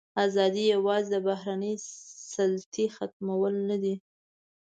[0.25, 1.73] ازادي یوازې د بهرنۍ
[2.33, 3.95] سلطې ختمول نه دي.